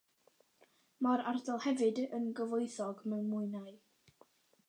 Mae'r 1.07 1.23
ardal 1.31 1.61
hefyd 1.65 2.01
yn 2.19 2.25
gyfoethog 2.41 3.03
mewn 3.11 3.31
mwynau. 3.35 3.71